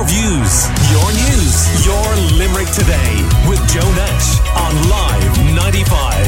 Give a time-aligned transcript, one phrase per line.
[0.00, 6.26] your views, your news, your Limerick today with Joe Nash on Live 95.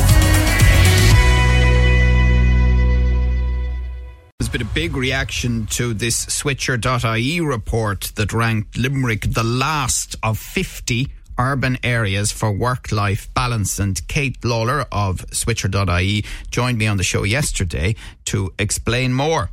[4.38, 10.38] There's been a big reaction to this Switcher.ie report that ranked Limerick the last of
[10.38, 11.08] 50
[11.38, 13.78] urban areas for work life balance.
[13.78, 17.94] And Kate Lawler of Switcher.ie joined me on the show yesterday
[18.26, 19.48] to explain more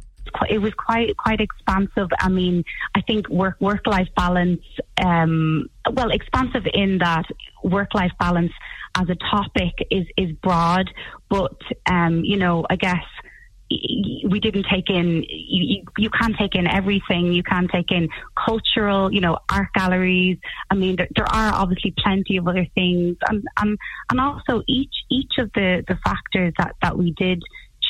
[0.50, 2.07] it was quite quite expansive.
[2.20, 2.64] I mean,
[2.96, 4.61] I think work work life balance.
[5.04, 7.25] Um, well, expansive in that
[7.64, 8.51] work life balance
[8.97, 10.89] as a topic is is broad,
[11.29, 11.57] but
[11.89, 13.04] um, you know, I guess
[13.70, 19.14] we didn't take in you, you can't take in everything you can't take in cultural
[19.14, 20.37] you know art galleries
[20.71, 23.78] i mean there, there are obviously plenty of other things and, and
[24.09, 27.43] and also each each of the the factors that that we did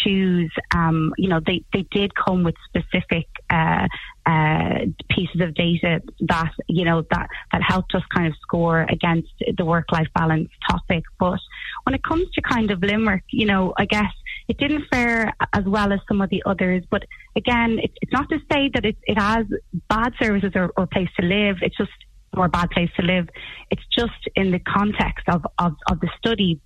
[0.03, 3.87] choose, um, you know, they, they did come with specific uh,
[4.25, 9.29] uh, pieces of data that, you know, that, that helped us kind of score against
[9.57, 11.03] the work life balance topic.
[11.19, 11.39] But
[11.83, 14.11] when it comes to kind of Limerick, you know, I guess
[14.47, 16.83] it didn't fare as well as some of the others.
[16.89, 17.03] But
[17.35, 19.45] again, it, it's not to say that it, it has
[19.89, 21.57] bad services or, or place to live.
[21.61, 21.91] It's just
[22.37, 23.27] or a bad place to live.
[23.71, 26.59] It's just in the context of, of, of the study,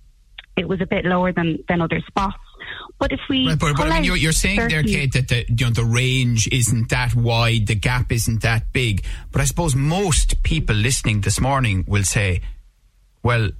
[0.56, 2.36] it was a bit lower than, than other spots.
[2.98, 5.44] But if we, right, but, but I mean, you're, you're saying there, Kate, that the
[5.48, 9.04] you know the range isn't that wide, the gap isn't that big.
[9.32, 12.42] But I suppose most people listening this morning will say,
[13.22, 13.50] well,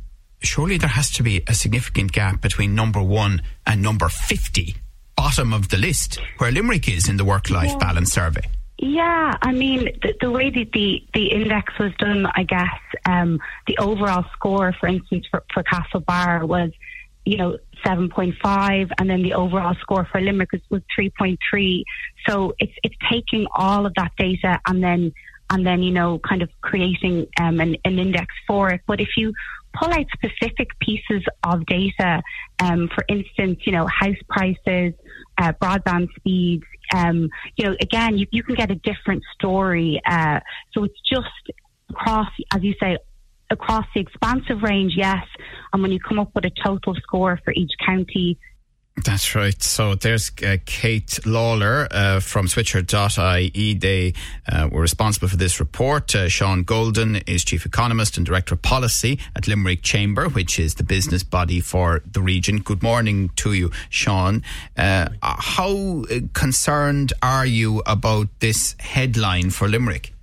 [0.41, 4.77] surely there has to be a significant gap between number one and number fifty,
[5.17, 7.79] bottom of the list, where Limerick is in the work-life yeah.
[7.79, 8.49] balance survey.
[8.79, 13.41] Yeah, I mean the, the, way that the, the index was done, I guess um,
[13.67, 16.71] the overall score, for instance, for, for Castlebar was
[17.25, 21.83] you know, 7.5, and then the overall score for Limerick was, was 3.3.
[22.27, 25.13] So it's it's taking all of that data and then
[25.51, 28.81] and then you know, kind of creating um, an, an index for it.
[28.87, 29.33] But if you
[29.75, 32.23] pull out specific pieces of data,
[32.61, 34.95] um, for instance, you know, house prices,
[35.39, 40.01] uh, broadband speeds, um, you know, again, you, you can get a different story.
[40.07, 40.41] Uh,
[40.73, 41.29] so it's just
[41.91, 42.97] across, as you say,
[43.55, 45.25] across the expansive range, yes.
[45.73, 48.39] And when you come up with a total score for each county,
[49.03, 49.61] that's right.
[49.61, 53.75] So there's uh, Kate Lawler uh, from Switcher.ie.
[53.75, 54.15] They
[54.49, 56.15] uh, were responsible for this report.
[56.15, 60.77] Uh, Sean Golden is Chief Economist and Director of Policy at Limerick Chamber, which is
[60.77, 62.61] the business body for the region.
[62.61, 64.45] Good morning to you, Sean.
[64.77, 70.14] Uh, how uh, concerned are you about this headline for Limerick?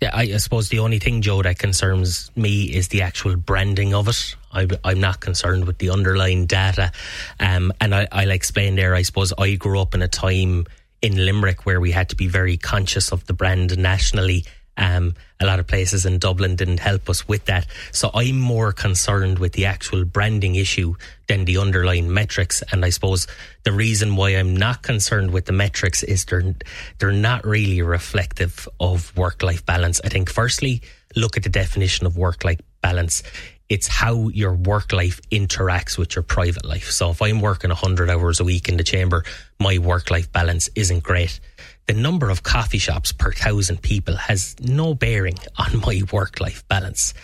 [0.00, 3.94] Yeah, I, I, suppose the only thing, Joe, that concerns me is the actual branding
[3.94, 4.36] of it.
[4.52, 6.92] I, am not concerned with the underlying data.
[7.40, 10.66] Um, and I, I'll explain there, I suppose I grew up in a time
[11.02, 14.44] in Limerick where we had to be very conscious of the brand nationally
[14.78, 17.66] um, a lot of places in Dublin didn't help us with that.
[17.92, 20.94] So I'm more concerned with the actual branding issue
[21.26, 22.62] than the underlying metrics.
[22.72, 23.26] And I suppose
[23.64, 26.54] the reason why I'm not concerned with the metrics is they're,
[26.98, 30.00] they're not really reflective of work life balance.
[30.04, 30.80] I think firstly,
[31.16, 33.22] look at the definition of work life balance
[33.68, 36.90] it's how your work life interacts with your private life.
[36.90, 39.24] So if I'm working 100 hours a week in the chamber,
[39.60, 41.38] my work life balance isn't great
[41.88, 46.62] the number of coffee shops per thousand people has no bearing on my work life
[46.68, 47.14] balance.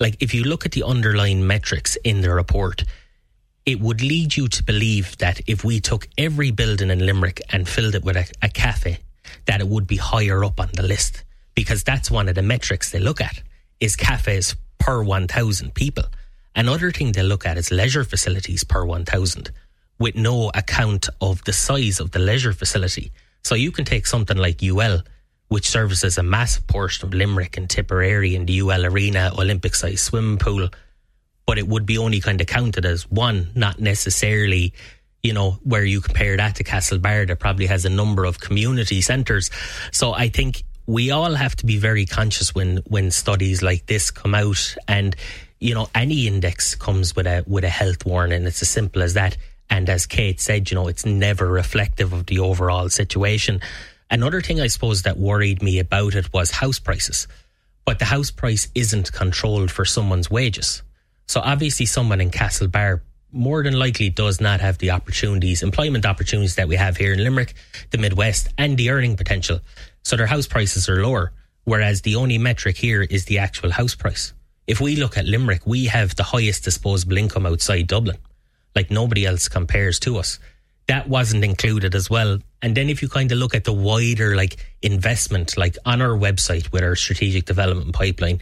[0.00, 2.84] Like, if you look at the underlying metrics in the report,
[3.66, 7.68] it would lead you to believe that if we took every building in Limerick and
[7.68, 9.00] filled it with a, a cafe,
[9.44, 11.22] that it would be higher up on the list
[11.54, 13.42] because that's one of the metrics they look at
[13.80, 16.04] is cafes per 1,000 people.
[16.54, 19.50] Another thing they look at is leisure facilities per 1,000
[19.98, 23.12] with no account of the size of the leisure facility.
[23.46, 25.02] So you can take something like UL,
[25.46, 30.00] which services a massive portion of Limerick and Tipperary in the UL Arena Olympic sized
[30.00, 30.68] swimming pool,
[31.46, 34.74] but it would be only kind of counted as one, not necessarily,
[35.22, 39.00] you know, where you compare that to Castlebar that probably has a number of community
[39.00, 39.48] centres.
[39.92, 44.10] So I think we all have to be very conscious when when studies like this
[44.10, 45.14] come out and
[45.60, 49.14] you know any index comes with a with a health warning it's as simple as
[49.14, 49.36] that
[49.70, 53.60] and as Kate said, you know, it's never reflective of the overall situation.
[54.10, 57.26] Another thing I suppose that worried me about it was house prices.
[57.84, 60.82] But the house price isn't controlled for someone's wages.
[61.26, 63.00] So obviously someone in Castlebar
[63.32, 67.22] more than likely does not have the opportunities, employment opportunities that we have here in
[67.22, 67.54] Limerick,
[67.90, 69.60] the Midwest, and the earning potential.
[70.04, 71.32] So their house prices are lower.
[71.64, 74.32] Whereas the only metric here is the actual house price.
[74.68, 78.18] If we look at Limerick, we have the highest disposable income outside Dublin.
[78.76, 80.38] Like nobody else compares to us.
[80.88, 82.38] that wasn't included as well.
[82.62, 86.16] And then if you kind of look at the wider like investment, like on our
[86.16, 88.40] website with our strategic development pipeline,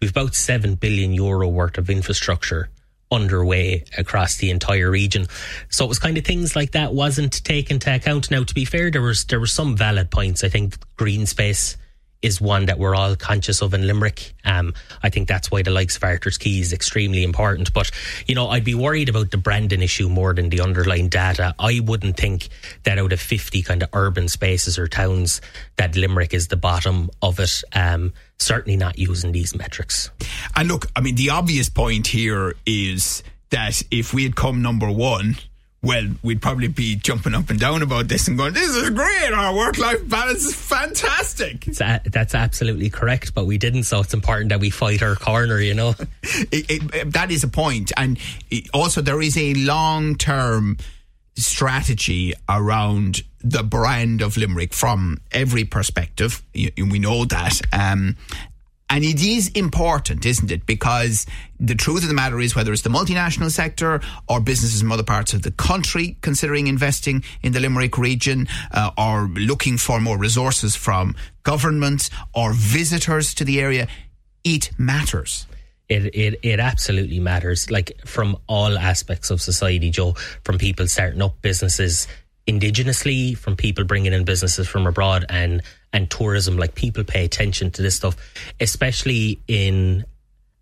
[0.00, 2.70] we've about 7 billion euro worth of infrastructure
[3.10, 5.26] underway across the entire region.
[5.68, 8.30] So it was kind of things like that wasn't taken into account.
[8.30, 10.42] Now, to be fair, there was there were some valid points.
[10.42, 11.76] I think green space
[12.22, 14.32] is one that we're all conscious of in Limerick.
[14.44, 17.72] Um, I think that's why the likes of Arthur's Quay is extremely important.
[17.72, 17.90] But,
[18.26, 21.54] you know, I'd be worried about the Brandon issue more than the underlying data.
[21.58, 22.48] I wouldn't think
[22.84, 25.40] that out of 50 kind of urban spaces or towns
[25.76, 27.62] that Limerick is the bottom of it.
[27.74, 30.10] Um, certainly not using these metrics.
[30.56, 34.90] And look, I mean, the obvious point here is that if we had come number
[34.90, 35.36] one,
[35.82, 39.32] well, we'd probably be jumping up and down about this and going, this is great.
[39.32, 41.66] Our work life balance is fantastic.
[41.80, 43.82] A, that's absolutely correct, but we didn't.
[43.84, 45.94] So it's important that we fight our corner, you know?
[46.22, 47.90] it, it, that is a point.
[47.96, 48.16] And
[48.72, 50.76] also, there is a long term
[51.34, 56.42] strategy around the brand of Limerick from every perspective.
[56.54, 57.60] We know that.
[57.72, 58.16] Um,
[58.92, 60.66] and it is important, isn't it?
[60.66, 61.24] Because
[61.58, 65.02] the truth of the matter is, whether it's the multinational sector or businesses from other
[65.02, 70.18] parts of the country considering investing in the Limerick region uh, or looking for more
[70.18, 73.88] resources from government or visitors to the area,
[74.44, 75.46] it matters.
[75.88, 77.70] It, it it absolutely matters.
[77.70, 80.12] Like from all aspects of society, Joe,
[80.44, 82.08] from people starting up businesses
[82.46, 85.62] indigenously, from people bringing in businesses from abroad, and
[85.92, 86.56] and tourism.
[86.56, 88.16] Like people pay attention to this stuff,
[88.60, 90.04] especially in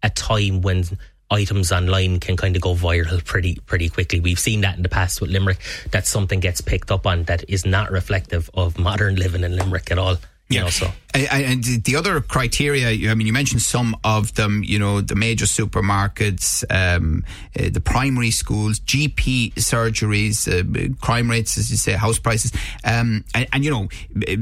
[0.03, 0.85] a time when
[1.31, 4.21] items online can kind of go viral pretty pretty quickly.
[4.21, 5.59] We've seen that in the past with Limerick.
[5.93, 9.91] That something gets picked up on that is not reflective of modern living in Limerick
[9.91, 10.17] at all.
[10.51, 10.63] Yeah.
[10.63, 10.91] Know, so.
[11.15, 15.45] And the other criteria, I mean, you mentioned some of them, you know, the major
[15.45, 17.25] supermarkets, um,
[17.59, 22.53] uh, the primary schools, GP surgeries, uh, crime rates, as you say, house prices.
[22.85, 23.89] Um, and, and, you know,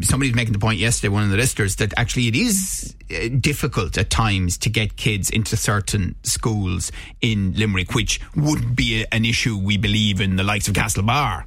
[0.02, 3.96] somebody's making the point yesterday, one of the listeners, that actually it is uh, difficult
[3.96, 6.90] at times to get kids into certain schools
[7.20, 11.44] in Limerick, which would be an issue, we believe, in the likes of Castlebar.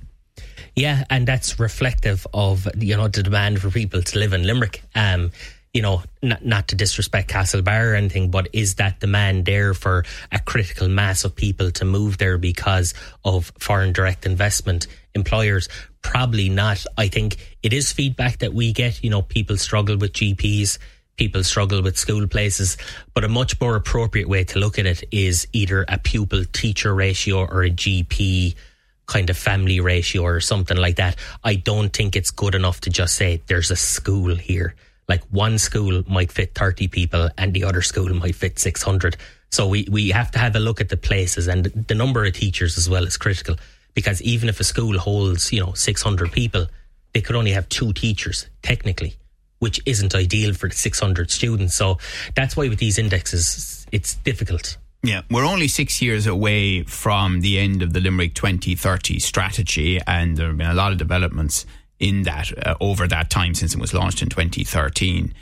[0.75, 4.83] Yeah, and that's reflective of you know the demand for people to live in Limerick.
[4.95, 5.31] Um,
[5.73, 10.03] you know, not, not to disrespect Castlebar or anything, but is that demand there for
[10.29, 12.93] a critical mass of people to move there because
[13.23, 14.87] of foreign direct investment?
[15.15, 15.69] Employers
[16.01, 16.85] probably not.
[16.97, 19.01] I think it is feedback that we get.
[19.01, 20.77] You know, people struggle with GPs
[21.21, 22.77] people struggle with school places.
[23.13, 26.95] But a much more appropriate way to look at it is either a pupil teacher
[26.95, 28.55] ratio or a GP
[29.11, 31.17] kind of family ratio or something like that.
[31.43, 34.73] I don't think it's good enough to just say there's a school here.
[35.09, 39.17] Like one school might fit 30 people and the other school might fit 600.
[39.51, 42.33] So we, we have to have a look at the places and the number of
[42.33, 43.57] teachers as well is critical
[43.93, 46.67] because even if a school holds, you know, 600 people,
[47.13, 49.15] they could only have two teachers technically,
[49.59, 51.75] which isn't ideal for the 600 students.
[51.75, 51.97] So
[52.33, 54.77] that's why with these indexes, it's difficult.
[55.03, 60.37] Yeah, we're only six years away from the end of the Limerick 2030 strategy, and
[60.37, 61.65] there have been a lot of developments
[61.99, 65.33] in that uh, over that time since it was launched in 2013.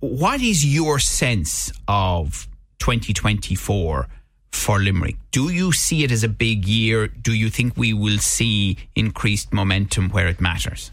[0.00, 2.48] What is your sense of
[2.78, 4.08] 2024
[4.52, 5.16] for Limerick?
[5.30, 7.06] Do you see it as a big year?
[7.06, 10.90] Do you think we will see increased momentum where it matters?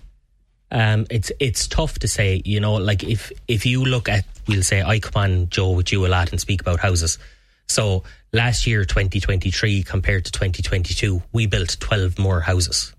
[0.72, 2.42] Um, it's it's tough to say.
[2.44, 5.94] You know, like if if you look at, we'll say I come on Joe with
[5.94, 7.18] you a lot and speak about houses
[7.68, 12.94] so last year, 2023 compared to 2022, we built 12 more houses.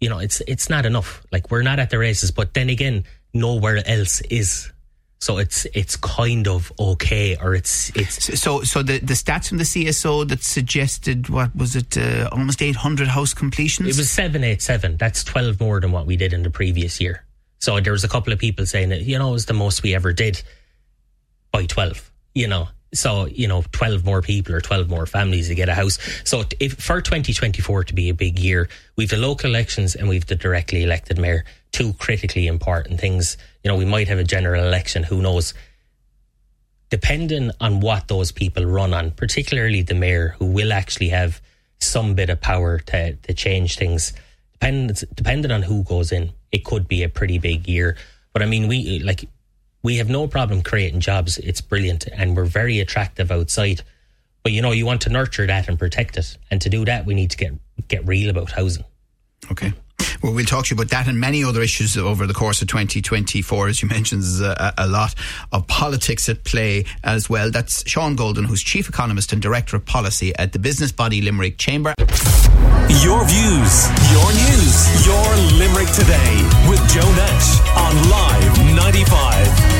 [0.00, 1.24] You know, it's it's not enough.
[1.32, 4.72] Like we're not at the races, but then again, nowhere else is.
[5.20, 9.58] So it's it's kind of okay, or it's it's so so the the stats from
[9.58, 13.88] the CSO that suggested what was it uh, almost eight hundred house completions.
[13.88, 14.96] It was seven eight seven.
[14.96, 17.24] That's twelve more than what we did in the previous year.
[17.58, 19.82] So there was a couple of people saying that you know it was the most
[19.82, 20.40] we ever did
[21.50, 22.12] by twelve.
[22.32, 25.74] You know, so you know 12 more people or 12 more families to get a
[25.74, 25.98] house.
[26.24, 30.26] So if for 2024 to be a big year we've the local elections and we've
[30.26, 31.44] the directly elected mayor.
[31.72, 33.36] Two critically important things.
[33.62, 35.54] You know we might have a general election who knows?
[36.90, 41.42] Depending on what those people run on particularly the mayor who will actually have
[41.80, 44.12] some bit of power to, to change things.
[44.54, 47.96] Depending depending on who goes in it could be a pretty big year.
[48.32, 49.28] But i mean we like
[49.82, 51.38] we have no problem creating jobs.
[51.38, 53.82] It's brilliant and we're very attractive outside.
[54.42, 56.36] But you know, you want to nurture that and protect it.
[56.50, 57.52] And to do that, we need to get
[57.88, 58.84] get real about housing.
[59.50, 59.72] Okay.
[60.22, 62.68] Well, we'll talk to you about that and many other issues over the course of
[62.68, 63.68] 2024.
[63.68, 65.14] As you mentioned, there's a, a lot
[65.52, 67.50] of politics at play as well.
[67.50, 71.58] That's Sean Golden, who's Chief Economist and Director of Policy at the business body Limerick
[71.58, 71.94] Chamber.
[71.98, 79.77] Your views, your news, your Limerick today with Joe Nash on Live 95.